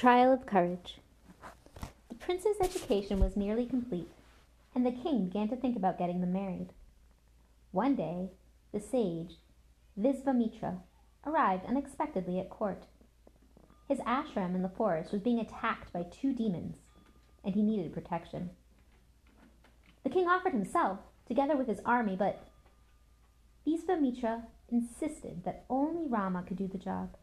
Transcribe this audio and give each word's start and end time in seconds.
Trial 0.00 0.32
of 0.32 0.46
Courage. 0.46 0.96
The 2.08 2.14
prince's 2.14 2.56
education 2.58 3.20
was 3.20 3.36
nearly 3.36 3.66
complete, 3.66 4.08
and 4.74 4.86
the 4.86 4.92
king 4.92 5.26
began 5.26 5.50
to 5.50 5.56
think 5.56 5.76
about 5.76 5.98
getting 5.98 6.22
them 6.22 6.32
married. 6.32 6.70
One 7.70 7.96
day, 7.96 8.30
the 8.72 8.80
sage, 8.80 9.34
Visvamitra, 10.00 10.78
arrived 11.26 11.66
unexpectedly 11.66 12.40
at 12.40 12.48
court. 12.48 12.84
His 13.88 13.98
ashram 13.98 14.54
in 14.54 14.62
the 14.62 14.70
forest 14.70 15.12
was 15.12 15.20
being 15.20 15.38
attacked 15.38 15.92
by 15.92 16.04
two 16.04 16.32
demons, 16.32 16.78
and 17.44 17.54
he 17.54 17.60
needed 17.60 17.92
protection. 17.92 18.48
The 20.02 20.08
king 20.08 20.26
offered 20.26 20.54
himself, 20.54 21.00
together 21.28 21.58
with 21.58 21.68
his 21.68 21.80
army, 21.84 22.16
but 22.16 22.42
Visvamitra 23.66 24.44
insisted 24.70 25.44
that 25.44 25.66
only 25.68 26.08
Rama 26.08 26.42
could 26.42 26.56
do 26.56 26.68
the 26.68 26.78
job, 26.78 27.18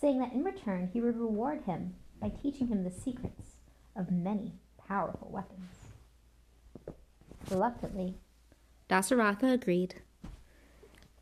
saying 0.00 0.18
that 0.20 0.32
in 0.32 0.44
return 0.44 0.90
he 0.92 1.00
would 1.00 1.18
reward 1.18 1.62
him 1.64 1.94
by 2.20 2.28
teaching 2.28 2.68
him 2.68 2.84
the 2.84 2.90
secrets 2.90 3.56
of 3.96 4.10
many 4.10 4.52
powerful 4.86 5.28
weapons. 5.30 5.70
Reluctantly, 7.50 8.16
Dasaratha 8.88 9.52
agreed, 9.52 9.96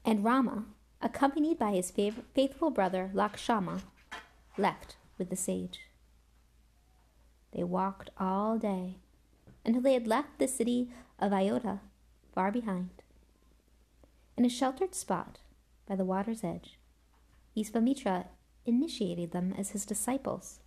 and 0.05 0.24
Rama, 0.24 0.66
accompanied 1.00 1.59
by 1.59 1.73
his 1.73 1.91
faithful 1.91 2.70
brother 2.70 3.10
Lakshmana, 3.12 3.83
left 4.59 4.97
with 5.19 5.30
the 5.30 5.36
sage. 5.36 5.80
They 7.52 7.64
walked 7.64 8.11
all 8.19 8.58
day 8.58 8.97
until 9.64 9.83
they 9.83 9.95
had 9.95 10.06
left 10.06 10.38
the 10.38 10.48
city 10.48 10.91
of 11.19 11.33
Ayodhya 11.33 11.80
far 12.34 12.52
behind. 12.52 12.91
In 14.36 14.45
a 14.45 14.50
sheltered 14.50 14.95
spot 14.95 15.38
by 15.88 15.97
the 15.97 16.05
water's 16.05 16.45
edge, 16.45 16.78
Visvamitra 17.56 18.27
initiated 18.66 19.33
them 19.33 19.55
as 19.56 19.70
his 19.70 19.87
disciples, 19.87 20.61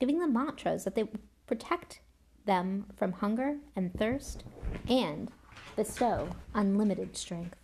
giving 0.00 0.18
them 0.18 0.32
mantras 0.32 0.84
that 0.84 0.94
they 0.94 1.02
would 1.02 1.20
protect 1.46 2.00
them 2.46 2.86
from 2.96 3.12
hunger 3.12 3.58
and 3.74 3.92
thirst 3.94 4.44
and 4.88 5.30
bestow 5.76 6.28
unlimited 6.54 7.16
strength. 7.16 7.56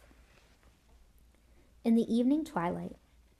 In 1.85 1.95
the 1.95 2.15
evening 2.15 2.45
twilight, 2.45 2.97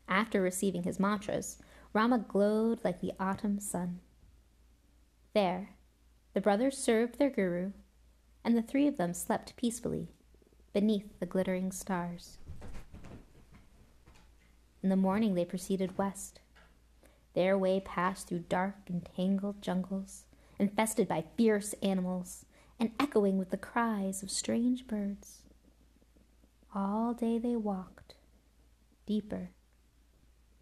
after 0.09 0.41
receiving 0.41 0.85
his 0.85 0.99
mantras, 0.99 1.59
Rama 1.93 2.19
glowed 2.19 2.81
like 2.85 3.01
the 3.01 3.13
autumn 3.19 3.61
sun. 3.61 4.01
There, 5.35 5.71
the 6.35 6.41
brothers 6.41 6.79
served 6.79 7.19
their 7.19 7.31
guru, 7.31 7.73
and 8.45 8.57
the 8.57 8.63
three 8.63 8.87
of 8.87 8.97
them 8.97 9.13
slept 9.13 9.57
peacefully 9.57 10.09
beneath 10.73 11.19
the 11.19 11.27
glittering 11.27 11.73
stars. 11.73 12.39
In 14.83 14.89
the 14.89 14.97
morning 14.97 15.35
they 15.35 15.45
proceeded 15.45 15.99
west. 15.99 16.41
Their 17.35 17.57
way 17.57 17.81
passed 17.81 18.29
through 18.29 18.45
dark 18.49 18.77
and 18.89 19.09
tangled 19.17 19.63
jungles, 19.63 20.25
infested 20.59 21.07
by 21.07 21.25
fierce 21.37 21.75
animals, 21.83 22.45
and 22.79 22.93
echoing 22.99 23.39
with 23.39 23.51
the 23.51 23.57
cries 23.57 24.23
of 24.23 24.31
strange 24.31 24.87
birds. 24.87 25.43
All 26.75 27.15
day 27.15 27.39
they 27.39 27.57
walked, 27.57 28.15
deeper 29.07 29.51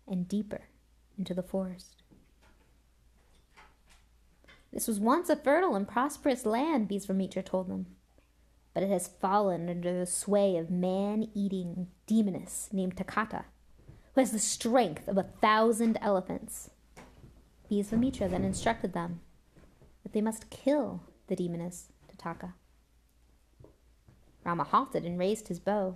and 0.06 0.26
deeper 0.26 0.62
into 1.16 1.34
the 1.34 1.42
forest. 1.42 2.02
This 4.72 4.88
was 4.88 5.00
once 5.00 5.30
a 5.30 5.36
fertile 5.36 5.74
and 5.74 5.88
prosperous 5.88 6.44
land, 6.44 6.88
Visvamitra 6.88 7.44
told 7.44 7.68
them 7.68 7.86
but 8.78 8.84
it 8.84 8.90
has 8.90 9.08
fallen 9.08 9.68
under 9.68 9.98
the 9.98 10.06
sway 10.06 10.56
of 10.56 10.70
man 10.70 11.28
eating 11.34 11.88
demoness 12.06 12.68
named 12.72 12.96
Takata, 12.96 13.46
who 14.18 14.22
has 14.22 14.32
the 14.32 14.38
strength 14.40 15.06
of 15.06 15.16
a 15.16 15.22
thousand 15.22 15.96
elephants. 16.02 16.70
Visvamitra 17.70 18.28
then 18.28 18.42
instructed 18.42 18.92
them 18.92 19.20
that 20.02 20.12
they 20.12 20.20
must 20.20 20.50
kill 20.50 21.04
the 21.28 21.36
demoness 21.36 21.92
Tataka. 22.10 22.54
Rama 24.42 24.64
halted 24.64 25.04
and 25.04 25.20
raised 25.20 25.46
his 25.46 25.60
bow. 25.60 25.94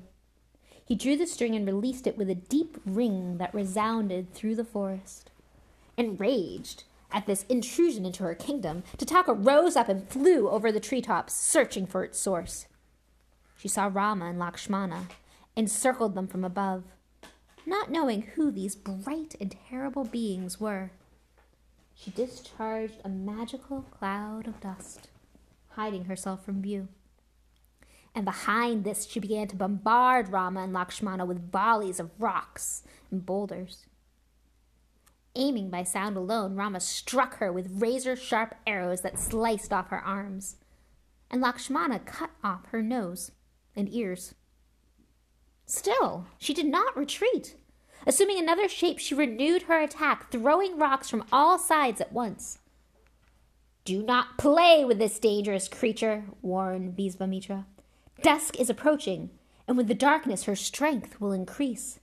He 0.84 0.94
drew 0.94 1.16
the 1.16 1.26
string 1.26 1.56
and 1.56 1.66
released 1.66 2.06
it 2.06 2.16
with 2.16 2.30
a 2.30 2.36
deep 2.36 2.78
ring 2.86 3.38
that 3.38 3.52
resounded 3.52 4.32
through 4.32 4.54
the 4.54 4.64
forest. 4.64 5.32
Enraged 5.96 6.84
at 7.10 7.26
this 7.26 7.44
intrusion 7.48 8.06
into 8.06 8.22
her 8.22 8.36
kingdom, 8.36 8.84
Tataka 8.98 9.34
rose 9.34 9.74
up 9.74 9.88
and 9.88 10.08
flew 10.08 10.48
over 10.48 10.70
the 10.70 10.78
treetops, 10.78 11.34
searching 11.34 11.88
for 11.88 12.04
its 12.04 12.20
source. 12.20 12.66
She 13.56 13.66
saw 13.66 13.90
Rama 13.92 14.26
and 14.26 14.38
Lakshmana, 14.38 15.08
encircled 15.56 16.14
them 16.14 16.28
from 16.28 16.44
above, 16.44 16.84
not 17.66 17.90
knowing 17.90 18.22
who 18.22 18.50
these 18.50 18.74
bright 18.74 19.34
and 19.40 19.54
terrible 19.68 20.04
beings 20.04 20.60
were. 20.60 20.92
She 21.94 22.10
discharged 22.10 23.00
a 23.04 23.08
magical 23.08 23.82
cloud 23.82 24.46
of 24.46 24.60
dust, 24.60 25.08
hiding 25.70 26.06
herself 26.06 26.44
from 26.44 26.62
view. 26.62 26.88
And 28.14 28.24
behind 28.24 28.84
this, 28.84 29.06
she 29.06 29.20
began 29.20 29.48
to 29.48 29.56
bombard 29.56 30.28
Rama 30.28 30.62
and 30.62 30.72
Lakshmana 30.72 31.24
with 31.24 31.50
volleys 31.50 31.98
of 31.98 32.10
rocks 32.18 32.82
and 33.10 33.24
boulders. 33.24 33.86
Aiming 35.34 35.70
by 35.70 35.82
sound 35.82 36.16
alone, 36.16 36.56
Rama 36.56 36.80
struck 36.80 37.38
her 37.38 37.50
with 37.50 37.80
razor 37.80 38.16
sharp 38.16 38.54
arrows 38.66 39.00
that 39.00 39.18
sliced 39.18 39.72
off 39.72 39.88
her 39.88 40.00
arms, 40.00 40.56
and 41.30 41.40
Lakshmana 41.40 42.00
cut 42.00 42.30
off 42.44 42.66
her 42.66 42.82
nose 42.82 43.30
and 43.74 43.88
ears. 43.92 44.34
Still, 45.72 46.26
she 46.36 46.52
did 46.52 46.66
not 46.66 46.94
retreat. 46.94 47.56
Assuming 48.06 48.38
another 48.38 48.68
shape, 48.68 48.98
she 48.98 49.14
renewed 49.14 49.62
her 49.62 49.80
attack, 49.80 50.30
throwing 50.30 50.76
rocks 50.76 51.08
from 51.08 51.24
all 51.32 51.58
sides 51.58 51.98
at 51.98 52.12
once. 52.12 52.58
Do 53.86 54.02
not 54.02 54.36
play 54.36 54.84
with 54.84 54.98
this 54.98 55.18
dangerous 55.18 55.68
creature, 55.68 56.24
warned 56.42 56.94
Visvamitra. 56.94 57.64
Dusk 58.20 58.60
is 58.60 58.68
approaching, 58.68 59.30
and 59.66 59.78
with 59.78 59.88
the 59.88 59.94
darkness 59.94 60.44
her 60.44 60.54
strength 60.54 61.18
will 61.22 61.32
increase. 61.32 62.00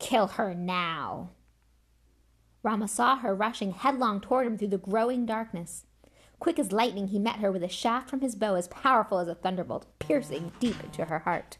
Kill 0.00 0.26
her 0.26 0.52
now. 0.52 1.30
Rama 2.64 2.88
saw 2.88 3.14
her 3.14 3.32
rushing 3.32 3.70
headlong 3.70 4.20
toward 4.20 4.44
him 4.44 4.58
through 4.58 4.68
the 4.68 4.78
growing 4.78 5.24
darkness. 5.24 5.84
Quick 6.40 6.58
as 6.58 6.72
lightning, 6.72 7.08
he 7.08 7.20
met 7.20 7.36
her 7.36 7.52
with 7.52 7.62
a 7.62 7.68
shaft 7.68 8.10
from 8.10 8.22
his 8.22 8.34
bow 8.34 8.56
as 8.56 8.66
powerful 8.66 9.20
as 9.20 9.28
a 9.28 9.36
thunderbolt, 9.36 9.86
piercing 10.00 10.50
deep 10.58 10.82
into 10.82 11.04
her 11.04 11.20
heart. 11.20 11.58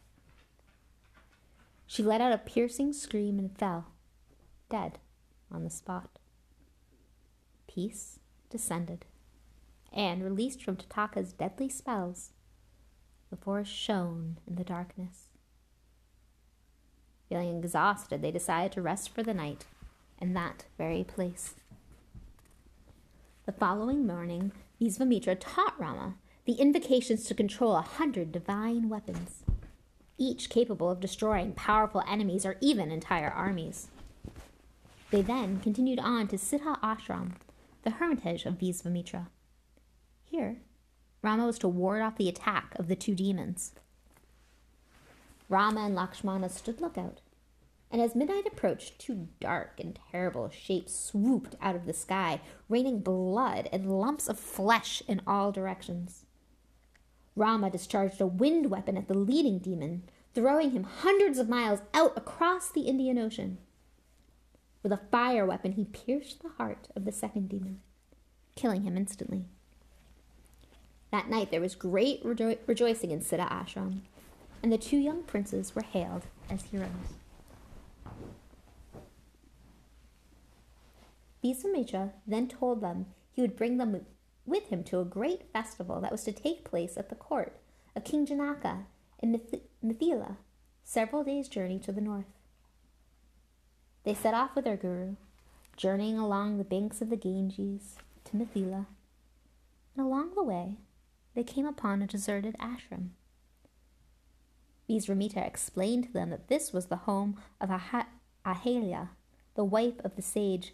She 1.85 2.03
let 2.03 2.21
out 2.21 2.33
a 2.33 2.37
piercing 2.37 2.93
scream 2.93 3.37
and 3.39 3.55
fell, 3.57 3.87
dead, 4.69 4.99
on 5.51 5.63
the 5.63 5.69
spot. 5.69 6.19
Peace 7.67 8.19
descended, 8.49 9.05
and, 9.91 10.23
released 10.23 10.63
from 10.63 10.75
Tataka's 10.75 11.33
deadly 11.33 11.69
spells, 11.69 12.31
the 13.29 13.35
forest 13.35 13.71
shone 13.71 14.37
in 14.47 14.55
the 14.55 14.63
darkness. 14.63 15.29
Feeling 17.29 17.57
exhausted, 17.57 18.21
they 18.21 18.31
decided 18.31 18.71
to 18.73 18.81
rest 18.81 19.09
for 19.09 19.23
the 19.23 19.33
night 19.33 19.65
in 20.19 20.33
that 20.33 20.65
very 20.77 21.03
place. 21.03 21.55
The 23.45 23.51
following 23.51 24.05
morning, 24.05 24.51
Visvamitra 24.79 25.37
taught 25.39 25.79
Rama 25.79 26.15
the 26.45 26.53
invocations 26.53 27.25
to 27.25 27.33
control 27.33 27.75
a 27.75 27.81
hundred 27.81 28.31
divine 28.31 28.89
weapons, 28.89 29.42
each 30.23 30.49
capable 30.49 30.89
of 30.89 30.99
destroying 30.99 31.51
powerful 31.51 32.01
enemies 32.07 32.45
or 32.45 32.55
even 32.61 32.91
entire 32.91 33.29
armies. 33.29 33.89
They 35.11 35.21
then 35.21 35.59
continued 35.59 35.99
on 35.99 36.27
to 36.29 36.37
Siddha 36.37 36.79
Ashram, 36.81 37.33
the 37.83 37.91
hermitage 37.91 38.45
of 38.45 38.55
Visvamitra. 38.55 39.27
Here, 40.23 40.57
Rama 41.21 41.45
was 41.45 41.59
to 41.59 41.67
ward 41.67 42.01
off 42.01 42.17
the 42.17 42.29
attack 42.29 42.73
of 42.79 42.87
the 42.87 42.95
two 42.95 43.13
demons. 43.13 43.73
Rama 45.49 45.81
and 45.85 45.93
Lakshmana 45.93 46.49
stood 46.49 46.81
lookout, 46.81 47.21
and 47.91 48.01
as 48.01 48.15
midnight 48.15 48.47
approached, 48.47 48.97
two 48.97 49.27
dark 49.39 49.79
and 49.79 49.99
terrible 50.11 50.49
shapes 50.49 50.95
swooped 50.95 51.55
out 51.61 51.75
of 51.75 51.85
the 51.85 51.93
sky, 51.93 52.41
raining 52.67 52.99
blood 53.01 53.69
and 53.71 53.99
lumps 53.99 54.27
of 54.27 54.39
flesh 54.39 55.03
in 55.07 55.21
all 55.27 55.51
directions. 55.51 56.25
Rama 57.35 57.69
discharged 57.69 58.21
a 58.21 58.27
wind 58.27 58.69
weapon 58.69 58.97
at 58.97 59.07
the 59.07 59.13
leading 59.13 59.59
demon, 59.59 60.03
throwing 60.33 60.71
him 60.71 60.83
hundreds 60.83 61.37
of 61.37 61.49
miles 61.49 61.81
out 61.93 62.13
across 62.17 62.69
the 62.69 62.81
Indian 62.81 63.17
Ocean. 63.17 63.57
With 64.81 64.91
a 64.91 65.01
fire 65.11 65.45
weapon, 65.45 65.73
he 65.73 65.85
pierced 65.85 66.41
the 66.41 66.49
heart 66.49 66.89
of 66.95 67.05
the 67.05 67.11
second 67.11 67.49
demon, 67.49 67.79
killing 68.55 68.83
him 68.83 68.97
instantly. 68.97 69.45
That 71.11 71.29
night 71.29 71.51
there 71.51 71.61
was 71.61 71.75
great 71.75 72.23
rejo- 72.23 72.57
rejoicing 72.65 73.11
in 73.11 73.21
Siddha 73.21 73.47
Ashram, 73.49 73.99
and 74.61 74.71
the 74.71 74.77
two 74.77 74.97
young 74.97 75.23
princes 75.23 75.75
were 75.75 75.83
hailed 75.83 76.23
as 76.49 76.63
heroes. 76.63 76.89
Visvamitra 81.43 82.11
then 82.25 82.47
told 82.47 82.81
them 82.81 83.07
he 83.31 83.41
would 83.41 83.55
bring 83.55 83.77
them 83.77 84.05
with 84.45 84.67
him 84.67 84.83
to 84.85 84.99
a 84.99 85.05
great 85.05 85.51
festival 85.51 86.01
that 86.01 86.11
was 86.11 86.23
to 86.23 86.31
take 86.31 86.63
place 86.63 86.97
at 86.97 87.09
the 87.09 87.15
court 87.15 87.57
of 87.95 88.03
King 88.03 88.25
Janaka 88.25 88.85
in 89.23 89.39
Mithila, 89.83 90.35
several 90.83 91.23
days' 91.23 91.47
journey 91.47 91.79
to 91.79 91.93
the 91.93 92.01
north. 92.01 92.25
They 94.03 94.13
set 94.13 94.33
off 94.33 94.53
with 94.53 94.65
their 94.65 94.75
guru, 94.75 95.15
journeying 95.77 96.19
along 96.19 96.57
the 96.57 96.65
banks 96.65 97.01
of 97.01 97.09
the 97.09 97.15
Ganges 97.15 97.95
to 98.25 98.35
Mithila. 98.35 98.85
And 99.95 100.05
along 100.05 100.35
the 100.35 100.43
way, 100.43 100.75
they 101.35 101.43
came 101.43 101.65
upon 101.65 102.01
a 102.01 102.07
deserted 102.07 102.57
ashram. 102.59 103.11
Visvamitra 104.89 105.47
explained 105.47 106.03
to 106.03 106.11
them 106.13 106.29
that 106.29 106.49
this 106.49 106.73
was 106.73 106.87
the 106.87 106.97
home 106.97 107.39
of 107.61 107.71
ah- 107.71 108.07
Ahalya, 108.45 109.09
the 109.55 109.63
wife 109.63 110.01
of 110.03 110.17
the 110.17 110.21
sage 110.21 110.73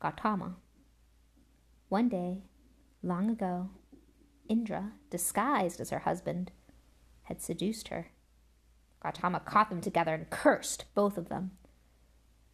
Gautama. 0.00 0.56
One 1.88 2.10
day, 2.10 2.42
long 3.02 3.30
ago, 3.30 3.70
Indra, 4.50 4.92
disguised 5.08 5.80
as 5.80 5.88
her 5.88 6.00
husband, 6.00 6.52
had 7.24 7.42
seduced 7.42 7.88
her. 7.88 8.08
Gautama 9.02 9.40
caught 9.40 9.70
them 9.70 9.80
together 9.80 10.14
and 10.14 10.30
cursed 10.30 10.86
both 10.94 11.18
of 11.18 11.28
them. 11.28 11.52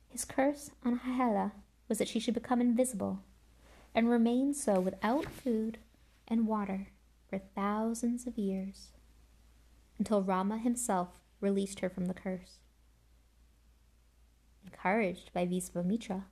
His 0.08 0.24
curse 0.24 0.70
on 0.84 0.98
Ahalya 0.98 1.52
was 1.88 1.98
that 1.98 2.08
she 2.08 2.18
should 2.18 2.34
become 2.34 2.60
invisible 2.60 3.22
and 3.94 4.08
remain 4.08 4.54
so 4.54 4.80
without 4.80 5.26
food 5.26 5.78
and 6.26 6.46
water 6.46 6.88
for 7.28 7.38
thousands 7.38 8.26
of 8.26 8.38
years 8.38 8.88
until 9.98 10.22
Rama 10.22 10.58
himself 10.58 11.20
released 11.40 11.80
her 11.80 11.88
from 11.88 12.06
the 12.06 12.14
curse. 12.14 12.58
Encouraged 14.64 15.32
by 15.32 15.46
Visvamitra, 15.46 16.24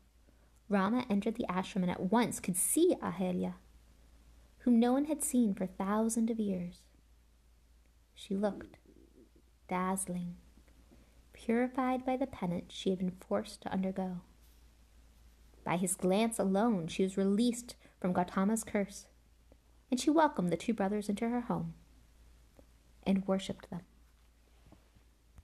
Rama 0.69 1.05
entered 1.09 1.37
the 1.37 1.47
ashram 1.49 1.83
and 1.83 1.91
at 1.91 2.11
once 2.11 2.41
could 2.41 2.57
see 2.57 2.97
Ahalya, 3.03 3.55
whom 4.59 4.81
no 4.81 4.93
one 4.93 5.07
had 5.07 5.23
seen 5.23 5.55
for 5.55 5.67
thousands 5.67 6.31
of 6.31 6.39
years. 6.39 6.83
She 8.21 8.35
looked 8.35 8.79
dazzling, 9.69 10.35
purified 11.33 12.05
by 12.05 12.17
the 12.17 12.27
penance 12.27 12.75
she 12.75 12.91
had 12.91 12.99
been 12.99 13.13
forced 13.13 13.63
to 13.63 13.73
undergo. 13.73 14.23
By 15.63 15.77
his 15.77 15.95
glance 15.95 16.37
alone, 16.37 16.89
she 16.89 17.05
was 17.05 17.17
released 17.17 17.77
from 18.01 18.13
Gautama's 18.13 18.65
curse, 18.65 19.07
and 19.89 20.01
she 20.01 20.11
welcomed 20.11 20.51
the 20.51 20.57
two 20.57 20.75
brothers 20.75 21.09
into 21.09 21.29
her 21.29 21.43
home 21.43 21.75
and 23.05 23.27
worshipped 23.29 23.71
them. 23.71 23.83